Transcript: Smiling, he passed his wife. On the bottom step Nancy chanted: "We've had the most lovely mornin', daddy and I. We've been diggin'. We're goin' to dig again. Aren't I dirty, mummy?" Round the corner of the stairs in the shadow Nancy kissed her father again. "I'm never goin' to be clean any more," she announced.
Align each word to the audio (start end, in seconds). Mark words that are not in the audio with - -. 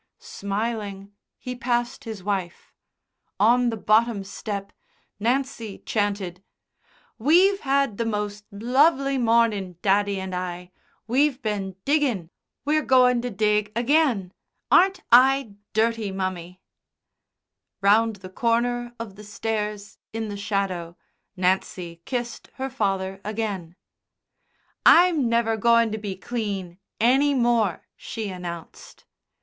Smiling, 0.17 1.11
he 1.37 1.55
passed 1.55 2.05
his 2.05 2.23
wife. 2.23 2.73
On 3.39 3.69
the 3.69 3.77
bottom 3.77 4.23
step 4.23 4.73
Nancy 5.19 5.77
chanted: 5.77 6.43
"We've 7.19 7.59
had 7.59 7.99
the 7.99 8.05
most 8.05 8.45
lovely 8.51 9.19
mornin', 9.19 9.77
daddy 9.83 10.19
and 10.19 10.33
I. 10.33 10.71
We've 11.05 11.39
been 11.43 11.75
diggin'. 11.85 12.31
We're 12.65 12.81
goin' 12.81 13.21
to 13.21 13.29
dig 13.29 13.71
again. 13.75 14.33
Aren't 14.71 15.01
I 15.11 15.53
dirty, 15.73 16.11
mummy?" 16.11 16.61
Round 17.79 18.15
the 18.15 18.29
corner 18.29 18.95
of 18.99 19.17
the 19.17 19.23
stairs 19.23 19.99
in 20.13 20.29
the 20.29 20.35
shadow 20.37 20.97
Nancy 21.37 22.01
kissed 22.05 22.49
her 22.55 22.71
father 22.71 23.21
again. 23.23 23.75
"I'm 24.83 25.29
never 25.29 25.57
goin' 25.57 25.91
to 25.91 25.99
be 25.99 26.15
clean 26.15 26.79
any 26.99 27.35
more," 27.35 27.85
she 27.95 28.29
announced. 28.29 29.05